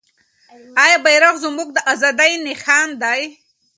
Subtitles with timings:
[0.83, 3.21] آیا بیرغ زموږ د ازادۍ نښان نه دی؟